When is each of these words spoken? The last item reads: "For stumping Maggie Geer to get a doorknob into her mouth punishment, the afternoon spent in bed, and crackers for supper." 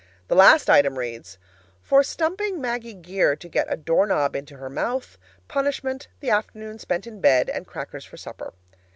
The 0.29 0.35
last 0.35 0.67
item 0.67 0.97
reads: 0.97 1.37
"For 1.83 2.01
stumping 2.01 2.59
Maggie 2.59 2.95
Geer 2.95 3.35
to 3.35 3.47
get 3.47 3.71
a 3.71 3.77
doorknob 3.77 4.35
into 4.35 4.57
her 4.57 4.67
mouth 4.67 5.19
punishment, 5.47 6.07
the 6.21 6.31
afternoon 6.31 6.79
spent 6.79 7.05
in 7.05 7.21
bed, 7.21 7.51
and 7.51 7.67
crackers 7.67 8.03
for 8.05 8.17
supper." 8.17 8.51